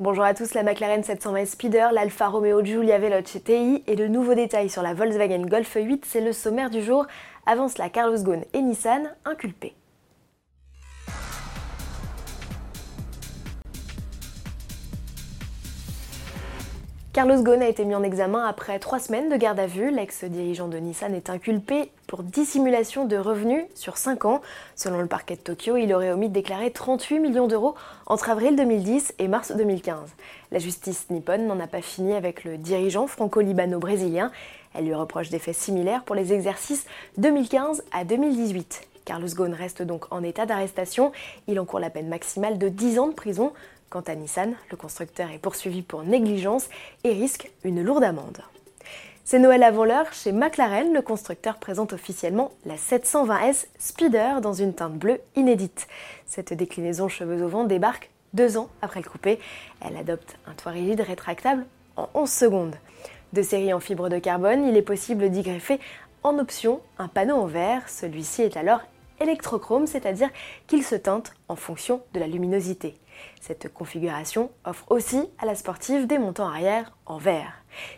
[0.00, 4.36] Bonjour à tous, la McLaren 720 Speeder, l'Alfa Romeo Giulia Veloce TI et de nouveaux
[4.36, 7.04] détails sur la Volkswagen Golf 8, c'est le sommaire du jour.
[7.46, 9.74] Avance la Carlos Ghosn et Nissan inculpés.
[17.18, 19.90] Carlos Ghosn a été mis en examen après trois semaines de garde à vue.
[19.90, 24.40] L'ex-dirigeant de Nissan est inculpé pour dissimulation de revenus sur 5 ans.
[24.76, 27.74] Selon le parquet de Tokyo, il aurait omis de déclarer 38 millions d'euros
[28.06, 29.98] entre avril 2010 et mars 2015.
[30.52, 34.30] La justice nippone n'en a pas fini avec le dirigeant franco-libano-brésilien.
[34.74, 38.82] Elle lui reproche des faits similaires pour les exercices 2015 à 2018.
[39.04, 41.12] Carlos Ghosn reste donc en état d'arrestation.
[41.48, 43.52] Il encourt la peine maximale de 10 ans de prison.
[43.90, 46.68] Quant à Nissan, le constructeur est poursuivi pour négligence
[47.04, 48.42] et risque une lourde amende.
[49.24, 54.74] C'est Noël avant l'heure, chez McLaren, le constructeur présente officiellement la 720S Speeder dans une
[54.74, 55.88] teinte bleue inédite.
[56.26, 59.38] Cette déclinaison cheveux au vent débarque deux ans après le coupé.
[59.80, 61.64] Elle adopte un toit rigide rétractable
[61.96, 62.76] en 11 secondes.
[63.32, 65.80] De série en fibre de carbone, il est possible d'y greffer
[66.22, 67.88] en option un panneau en verre.
[67.88, 68.80] Celui-ci est alors
[69.20, 70.30] électrochrome, c'est-à-dire
[70.66, 72.98] qu'il se teinte en fonction de la luminosité.
[73.40, 77.52] Cette configuration offre aussi à la sportive des montants arrière en verre.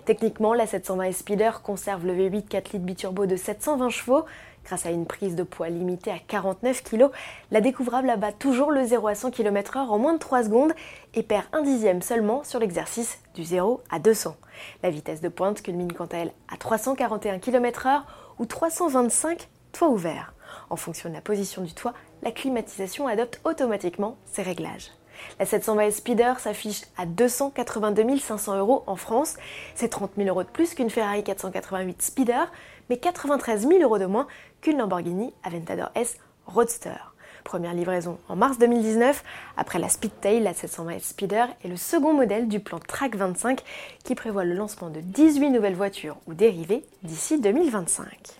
[0.05, 4.25] Techniquement, la 720 Speeder conserve le V8 4 litres biturbo de 720 chevaux.
[4.65, 7.09] Grâce à une prise de poids limitée à 49 kg,
[7.51, 10.75] la découvrable abat toujours le 0 à 100 km/h en moins de 3 secondes
[11.15, 14.37] et perd un dixième seulement sur l'exercice du 0 à 200.
[14.83, 18.03] La vitesse de pointe culmine quant à elle à 341 km/h
[18.39, 20.35] ou 325 toit ouvert.
[20.71, 24.91] En fonction de la position du toit, la climatisation adopte automatiquement ses réglages.
[25.39, 29.37] La 720 Speeder s'affiche à 282 500 euros en France.
[29.75, 32.51] C'est 30 000 euros de plus qu'une Ferrari 488 Speeder,
[32.89, 34.27] mais 93 000 euros de moins
[34.61, 37.15] qu'une Lamborghini Aventador S Roadster.
[37.45, 39.25] Première livraison en mars 2019.
[39.57, 43.63] Après la Speedtail, la 720 Speeder est le second modèle du plan Track 25
[44.05, 48.40] qui prévoit le lancement de 18 nouvelles voitures ou dérivées d'ici 2025.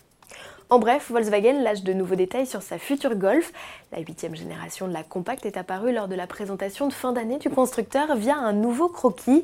[0.71, 3.51] En bref, Volkswagen lâche de nouveaux détails sur sa future Golf.
[3.91, 7.39] La huitième génération de la compacte est apparue lors de la présentation de fin d'année
[7.39, 9.43] du constructeur via un nouveau croquis.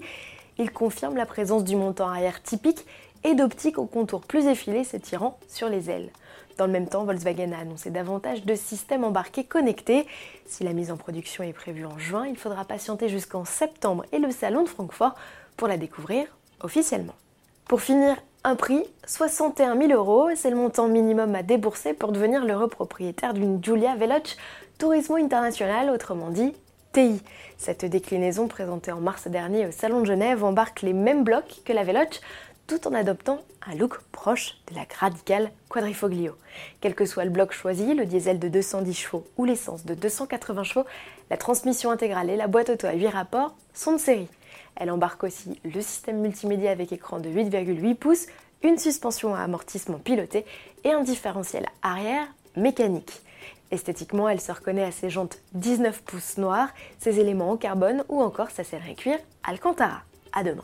[0.57, 2.85] Il confirme la présence du montant arrière typique
[3.25, 6.11] et d'optiques au contour plus effilé s'étirant sur les ailes.
[6.57, 10.07] Dans le même temps, Volkswagen a annoncé davantage de systèmes embarqués connectés.
[10.45, 14.19] Si la mise en production est prévue en juin, il faudra patienter jusqu'en septembre et
[14.19, 15.15] le salon de Francfort
[15.57, 16.25] pour la découvrir
[16.61, 17.15] officiellement.
[17.65, 18.15] Pour finir,
[18.47, 23.33] un prix 61 000 euros, c'est le montant minimum à débourser pour devenir l'heureux propriétaire
[23.33, 24.37] d'une Giulia Veloce
[24.77, 26.53] Turismo International, autrement dit
[26.93, 27.21] TI.
[27.57, 31.73] Cette déclinaison présentée en mars dernier au Salon de Genève embarque les mêmes blocs que
[31.73, 32.21] la Veloce,
[32.67, 36.31] tout en adoptant un look proche de la radicale Quadrifoglio.
[36.79, 40.63] Quel que soit le bloc choisi, le diesel de 210 chevaux ou l'essence de 280
[40.63, 40.85] chevaux,
[41.29, 44.29] la transmission intégrale et la boîte auto à 8 rapports sont de série.
[44.77, 48.27] Elle embarque aussi le système multimédia avec écran de 8,8 pouces,
[48.63, 50.45] une suspension à amortissement piloté
[50.83, 53.21] et un différentiel arrière mécanique.
[53.71, 58.21] Esthétiquement, elle se reconnaît à ses jantes 19 pouces noires, ses éléments en carbone ou
[58.21, 60.03] encore sa serre cuir Alcantara.
[60.31, 60.63] À demain.